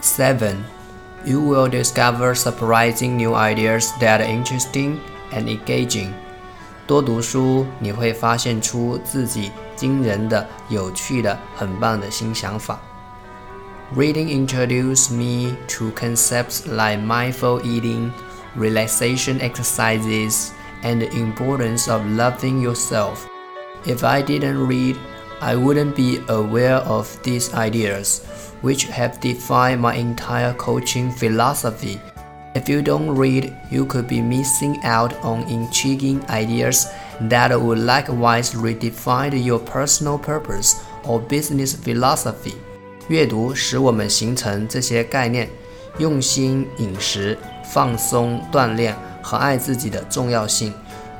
[0.00, 0.64] Seven,
[1.24, 4.98] you will discover surprising new ideas that are interesting
[5.32, 6.12] and engaging.
[6.86, 12.78] 多读书，你会发现出自己惊人的、有趣的、很棒的新想法。
[13.96, 18.10] Reading introduced me to concepts like mindful eating,
[18.56, 20.48] relaxation exercises,
[20.82, 23.20] and the importance of loving yourself.
[23.86, 24.96] If I didn't read,
[25.40, 28.22] I wouldn't be aware of these ideas,
[28.62, 31.98] which have defined my entire coaching philosophy.
[32.54, 36.86] If you don't read, you could be missing out on intriguing ideas
[37.28, 42.54] that would likewise redefine your personal purpose or business philosophy.
[43.08, 45.48] 阅读使我们形成这些概念，
[45.98, 50.72] 用心饮食、放松、锻炼和爱自己的重要性。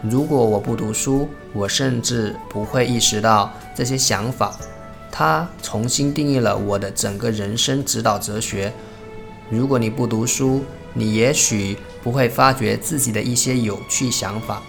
[0.02, 4.54] 如果我不读书，我甚至不会意识到这些想法。
[5.11, 8.73] 它重新定义了我的整个人生指导哲学。
[9.49, 14.61] 如果你不读书，你也许不会发觉自己的一些有趣想法，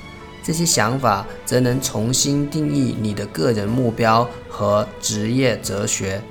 [0.43, 6.23] 这些想法则能重新定义你的个人目标和职业哲学。